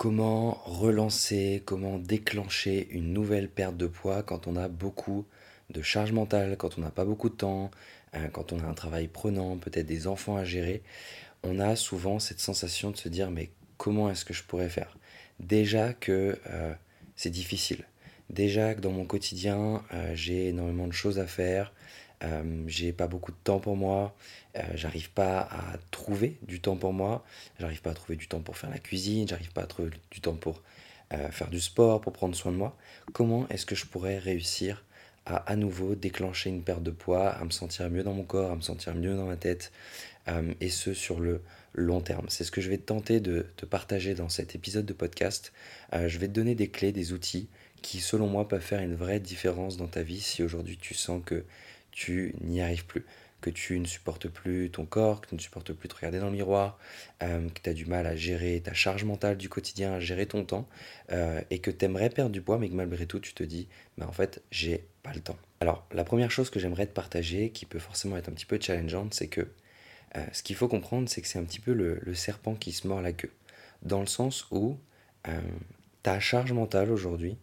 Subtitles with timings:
[0.00, 5.26] Comment relancer, comment déclencher une nouvelle perte de poids quand on a beaucoup
[5.68, 7.70] de charge mentale, quand on n'a pas beaucoup de temps,
[8.14, 10.82] euh, quand on a un travail prenant, peut-être des enfants à gérer?
[11.42, 14.96] On a souvent cette sensation de se dire mais comment est-ce que je pourrais faire?
[15.38, 16.72] Déjà que euh,
[17.14, 17.84] c'est difficile.
[18.30, 21.74] Déjà que dans mon quotidien, euh, j'ai énormément de choses à faire,
[22.22, 24.14] euh, j'ai pas beaucoup de temps pour moi,
[24.56, 27.24] euh, j'arrive pas à trouver du temps pour moi,
[27.58, 30.20] j'arrive pas à trouver du temps pour faire la cuisine, j'arrive pas à trouver du
[30.20, 30.62] temps pour
[31.12, 32.76] euh, faire du sport, pour prendre soin de moi.
[33.12, 34.84] Comment est-ce que je pourrais réussir
[35.26, 38.50] à à nouveau déclencher une perte de poids, à me sentir mieux dans mon corps,
[38.50, 39.72] à me sentir mieux dans ma tête,
[40.60, 41.42] et ce sur le
[41.74, 42.26] long terme?
[42.28, 45.52] C'est ce que je vais tenter de te partager dans cet épisode de podcast.
[45.92, 47.48] Je vais te donner des clés, des outils
[47.82, 51.22] qui, selon moi, peuvent faire une vraie différence dans ta vie si aujourd'hui tu sens
[51.24, 51.44] que
[51.92, 53.04] tu n'y arrives plus,
[53.40, 56.26] que tu ne supportes plus ton corps, que tu ne supportes plus te regarder dans
[56.26, 56.78] le miroir,
[57.22, 60.26] euh, que tu as du mal à gérer ta charge mentale du quotidien, à gérer
[60.26, 60.68] ton temps,
[61.10, 63.68] euh, et que tu aimerais perdre du poids, mais que malgré tout tu te dis,
[63.98, 65.38] bah en fait, j'ai pas le temps.
[65.60, 68.58] Alors, la première chose que j'aimerais te partager, qui peut forcément être un petit peu
[68.60, 69.48] challengeante, c'est que
[70.16, 72.72] euh, ce qu'il faut comprendre, c'est que c'est un petit peu le, le serpent qui
[72.72, 73.32] se mord la queue.
[73.82, 74.78] Dans le sens où
[76.02, 77.36] ta charge mentale aujourd'hui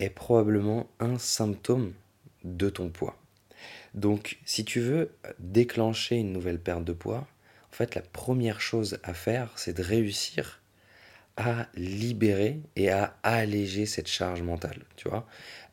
[0.00, 1.94] est probablement un symptôme
[2.44, 3.19] de ton poids.
[3.94, 7.26] Donc, si tu veux déclencher une nouvelle perte de poids,
[7.72, 10.60] en fait, la première chose à faire, c'est de réussir
[11.36, 14.80] à libérer et à alléger cette charge mentale.
[14.96, 15.26] Tu vois,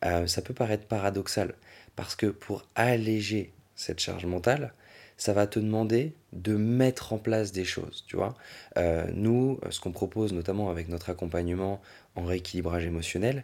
[0.05, 1.55] Euh, ça peut paraître paradoxal
[1.95, 4.73] parce que pour alléger cette charge mentale,
[5.17, 8.35] ça va te demander de mettre en place des choses, tu vois.
[8.77, 11.81] Euh, nous, ce qu'on propose notamment avec notre accompagnement
[12.15, 13.43] en rééquilibrage émotionnel,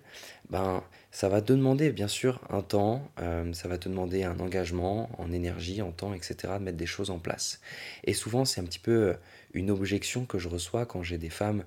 [0.50, 4.40] ben, ça va te demander bien sûr un temps, euh, ça va te demander un
[4.40, 7.60] engagement en énergie, en temps, etc., de mettre des choses en place.
[8.04, 9.14] Et souvent, c'est un petit peu euh,
[9.54, 11.64] une objection que je reçois quand j'ai des femmes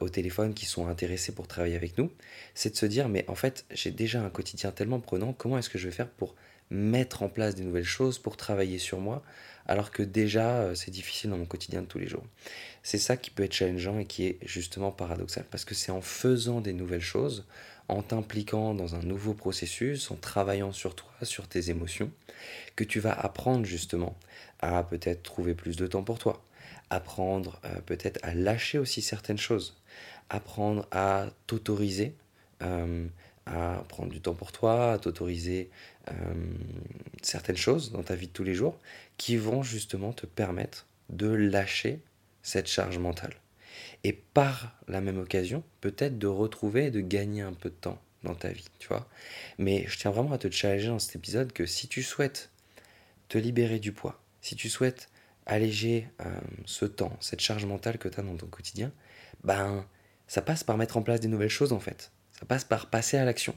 [0.00, 2.08] au téléphone qui sont intéressées pour travailler avec nous,
[2.54, 5.68] c'est de se dire, mais en fait, j'ai déjà un quotidien tellement prenant, comment est-ce
[5.68, 6.36] que je vais faire pour
[6.72, 9.22] mettre en place des nouvelles choses, pour travailler sur moi,
[9.66, 12.24] alors que déjà, euh, c'est difficile dans mon quotidien de tous les jours.
[12.82, 16.00] C'est ça qui peut être challengeant et qui est justement paradoxal, parce que c'est en
[16.00, 17.46] faisant des nouvelles choses,
[17.88, 22.10] en t'impliquant dans un nouveau processus, en travaillant sur toi, sur tes émotions,
[22.74, 24.16] que tu vas apprendre justement
[24.60, 26.42] à peut-être trouver plus de temps pour toi,
[26.90, 29.76] apprendre euh, peut-être à lâcher aussi certaines choses,
[30.30, 32.14] apprendre à t'autoriser,
[32.62, 33.06] euh,
[33.46, 35.70] à prendre du temps pour toi, à t'autoriser
[36.10, 36.12] euh,
[37.22, 38.78] certaines choses dans ta vie de tous les jours
[39.16, 42.00] qui vont justement te permettre de lâcher
[42.42, 43.34] cette charge mentale.
[44.04, 48.00] Et par la même occasion, peut-être de retrouver et de gagner un peu de temps
[48.22, 49.08] dans ta vie, tu vois.
[49.58, 52.50] Mais je tiens vraiment à te challenger dans cet épisode que si tu souhaites
[53.28, 55.08] te libérer du poids, si tu souhaites
[55.46, 58.92] alléger euh, ce temps, cette charge mentale que tu as dans ton quotidien,
[59.42, 59.84] ben
[60.28, 62.11] ça passe par mettre en place des nouvelles choses en fait.
[62.42, 63.54] Ça passe par passer à l'action.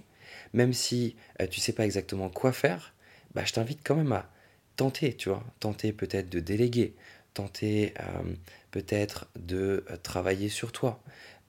[0.53, 2.94] Même si euh, tu sais pas exactement quoi faire,
[3.34, 4.29] bah, je t'invite quand même à
[4.75, 6.94] tenter, tu vois, tenter peut-être de déléguer,
[7.34, 8.35] tenter euh,
[8.69, 11.01] peut-être de euh, travailler sur toi,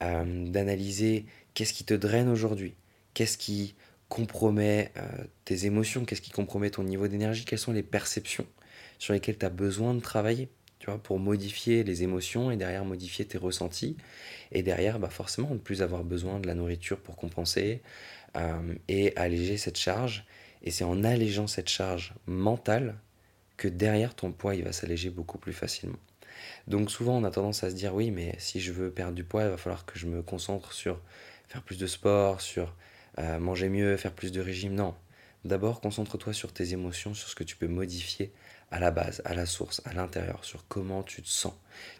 [0.02, 2.74] euh, d'analyser qu'est-ce qui te draine aujourd'hui,
[3.12, 3.74] qu'est-ce qui
[4.08, 4.92] compromet
[5.44, 8.46] tes émotions, qu'est-ce qui compromet ton niveau d'énergie, quelles sont les perceptions
[8.98, 10.48] sur lesquelles tu as besoin de travailler,
[10.78, 13.96] tu vois, pour modifier les émotions et derrière modifier tes ressentis,
[14.52, 17.82] et derrière, bah forcément, ne plus avoir besoin de la nourriture pour compenser
[18.36, 20.24] euh, et alléger cette charge.
[20.62, 22.96] Et c'est en allégeant cette charge mentale
[23.56, 25.98] que derrière ton poids, il va s'alléger beaucoup plus facilement.
[26.68, 29.24] Donc souvent, on a tendance à se dire, oui, mais si je veux perdre du
[29.24, 31.00] poids, il va falloir que je me concentre sur
[31.48, 32.74] faire plus de sport, sur
[33.18, 34.74] euh, manger mieux, faire plus de régime.
[34.74, 34.94] Non.
[35.46, 38.32] D'abord, concentre-toi sur tes émotions, sur ce que tu peux modifier
[38.70, 41.54] à la base, à la source, à l'intérieur, sur comment tu te sens.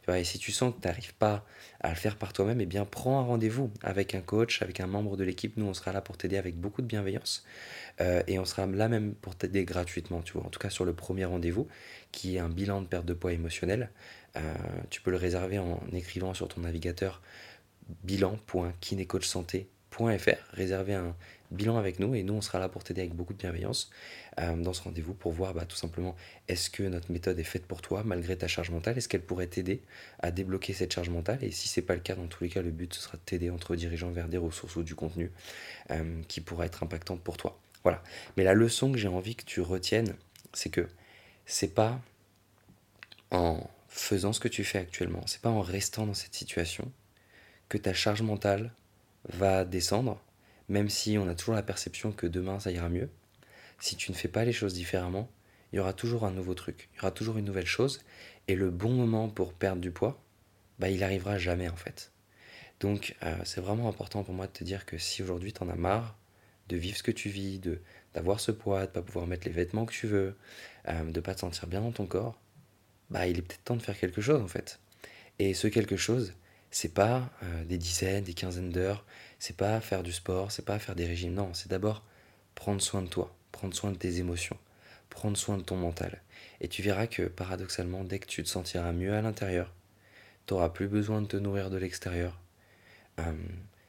[0.08, 1.44] Et si tu sens que tu n'arrives pas
[1.80, 4.86] à le faire par toi-même, eh bien prends un rendez-vous avec un coach, avec un
[4.88, 5.56] membre de l'équipe.
[5.56, 7.44] Nous, on sera là pour t'aider avec beaucoup de bienveillance.
[8.00, 10.44] Euh, et on sera là même pour t'aider gratuitement, tu vois.
[10.44, 11.68] En tout cas, sur le premier rendez-vous,
[12.10, 13.90] qui est un bilan de perte de poids émotionnel.
[14.36, 14.54] Euh,
[14.90, 17.22] tu peux le réserver en écrivant sur ton navigateur
[19.98, 20.56] bilan.kinécoachsanté.fr.
[20.56, 21.14] Réserver un
[21.50, 23.90] bilan avec nous et nous, on sera là pour t'aider avec beaucoup de bienveillance
[24.40, 26.16] euh, dans ce rendez-vous pour voir bah, tout simplement
[26.48, 29.46] est-ce que notre méthode est faite pour toi malgré ta charge mentale, est-ce qu'elle pourrait
[29.46, 29.80] t'aider
[30.18, 31.38] à débloquer cette charge mentale?
[31.42, 33.22] Et si c'est pas le cas, dans tous les cas, le but ce sera de
[33.22, 35.30] t'aider en te redirigeant vers des ressources ou du contenu
[35.90, 37.58] euh, qui pourra être impactante pour toi.
[37.84, 38.02] Voilà.
[38.36, 40.14] Mais la leçon que j'ai envie que tu retiennes,
[40.52, 40.88] c'est que
[41.44, 42.00] c'est pas
[43.30, 46.90] en faisant ce que tu fais actuellement, c'est pas en restant dans cette situation
[47.68, 48.72] que ta charge mentale
[49.28, 50.22] va descendre,
[50.68, 53.10] même si on a toujours la perception que demain ça ira mieux.
[53.78, 55.28] Si tu ne fais pas les choses différemment,
[55.72, 58.00] il y aura toujours un nouveau truc, il y aura toujours une nouvelle chose,
[58.48, 60.22] et le bon moment pour perdre du poids,
[60.78, 62.12] bah il arrivera jamais en fait.
[62.80, 65.76] Donc c'est vraiment important pour moi de te dire que si aujourd'hui tu en as
[65.76, 66.16] marre
[66.68, 67.80] de vivre ce que tu vis, de
[68.14, 70.36] d'avoir ce poids, de pas pouvoir mettre les vêtements que tu veux,
[70.88, 72.38] de de pas te sentir bien dans ton corps,
[73.10, 74.78] bah il est peut-être temps de faire quelque chose en fait.
[75.38, 76.34] Et ce quelque chose,
[76.70, 77.30] c'est pas
[77.64, 79.04] des dizaines, des quinzaines d'heures,
[79.38, 82.04] c'est pas faire du sport, c'est pas faire des régimes, non, c'est d'abord
[82.54, 84.58] prendre soin de toi, prendre soin de tes émotions,
[85.10, 86.22] prendre soin de ton mental.
[86.60, 89.72] Et tu verras que paradoxalement, dès que tu te sentiras mieux à l'intérieur,
[90.46, 92.40] tu n'auras plus besoin de te nourrir de l'extérieur.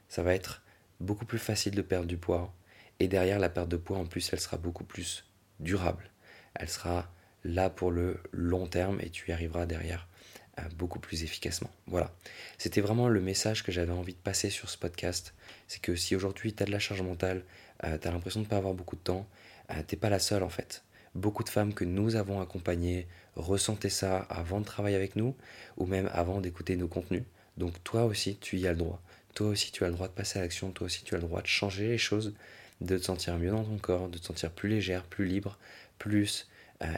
[0.09, 0.63] ça va être
[0.99, 2.53] beaucoup plus facile de perdre du poids.
[2.99, 5.25] Et derrière la perte de poids, en plus, elle sera beaucoup plus
[5.59, 6.09] durable.
[6.55, 7.11] Elle sera
[7.43, 10.36] là pour le long terme et tu y arriveras derrière euh,
[10.75, 11.69] beaucoup plus efficacement.
[11.87, 12.11] Voilà.
[12.57, 15.33] C'était vraiment le message que j'avais envie de passer sur ce podcast.
[15.67, 17.43] C'est que si aujourd'hui tu as de la charge mentale,
[17.83, 19.27] euh, tu as l'impression de ne pas avoir beaucoup de temps,
[19.71, 20.83] euh, t'es pas la seule en fait.
[21.15, 25.35] Beaucoup de femmes que nous avons accompagnées ressentaient ça avant de travailler avec nous
[25.77, 27.23] ou même avant d'écouter nos contenus.
[27.57, 29.01] Donc toi aussi, tu y as le droit.
[29.33, 30.71] Toi aussi, tu as le droit de passer à l'action.
[30.71, 32.33] Toi aussi, tu as le droit de changer les choses,
[32.81, 35.57] de te sentir mieux dans ton corps, de te sentir plus légère, plus libre,
[35.97, 36.47] plus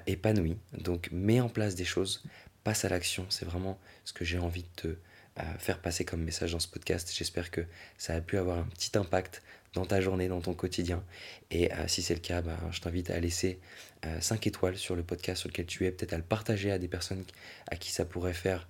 [0.08, 0.58] épanouie.
[0.78, 2.24] Donc mets en place des choses
[2.64, 3.26] passe à l'action.
[3.30, 4.98] C'est vraiment ce que j'ai envie de te
[5.40, 7.12] euh, faire passer comme message dans ce podcast.
[7.16, 7.62] J'espère que
[7.98, 9.42] ça a pu avoir un petit impact
[9.74, 11.04] dans ta journée, dans ton quotidien.
[11.52, 13.60] Et euh, si c'est le cas, bah, je t'invite à laisser
[14.20, 16.80] 5 euh, étoiles sur le podcast sur lequel tu es, peut-être à le partager à
[16.80, 17.24] des personnes
[17.68, 18.68] à qui ça pourrait faire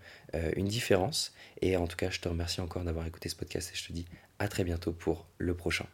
[0.56, 1.34] une différence.
[1.62, 3.94] Et en tout cas, je te remercie encore d'avoir écouté ce podcast et je te
[3.94, 4.06] dis
[4.38, 5.88] à très bientôt pour le prochain.